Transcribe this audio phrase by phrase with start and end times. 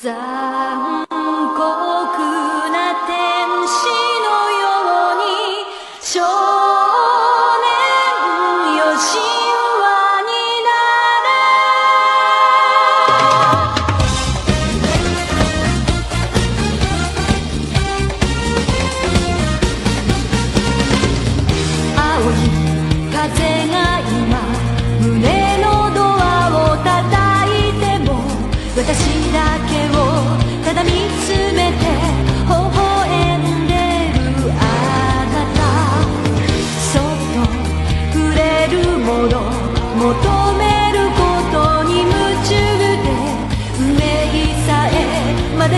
[0.00, 1.10] 残酷
[2.70, 3.18] な天
[3.66, 3.82] 使
[4.22, 4.70] のよ
[5.10, 5.26] うに
[6.00, 6.22] 少
[7.58, 7.66] 年
[8.78, 9.18] よ神
[9.82, 10.30] 話に
[10.62, 10.70] な
[11.24, 11.28] れ
[21.96, 22.32] 青い
[23.10, 23.18] 風
[23.66, 24.38] が今
[25.00, 26.22] 胸のドア
[26.54, 26.86] を叩
[27.50, 28.08] いても
[28.76, 29.17] 私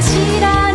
[0.01, 0.70] 知ら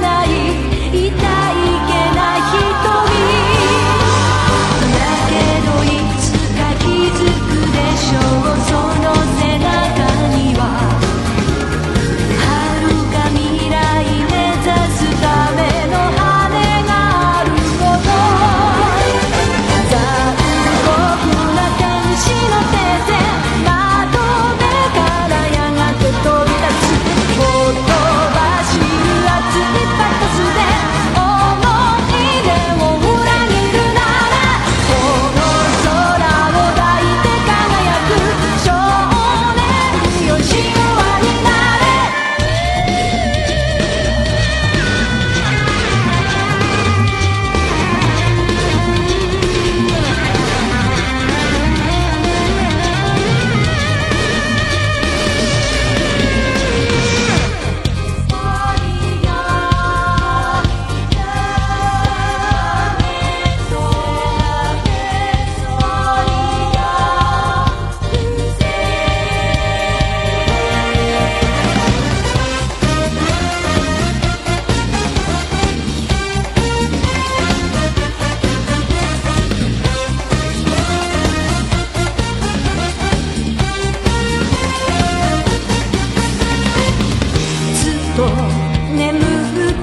[88.96, 89.22] 眠っ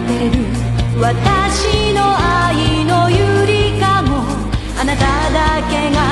[0.09, 0.45] てる。
[1.01, 4.25] 私の愛のゆりかも。
[4.81, 6.12] あなただけが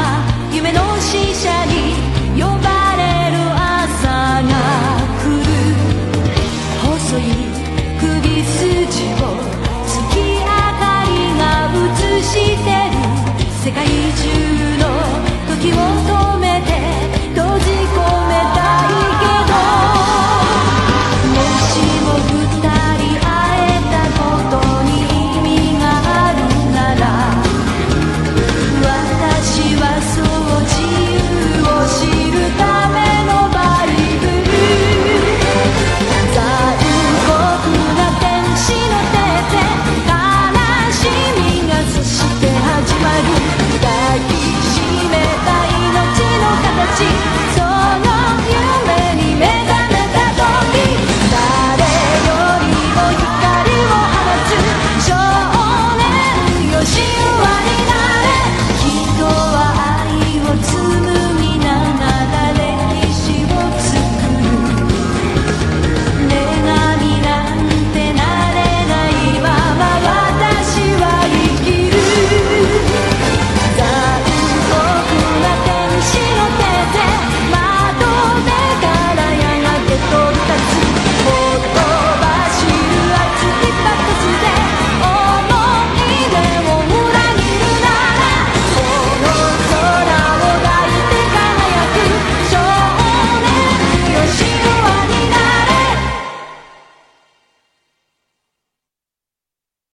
[39.43, 40.10] れて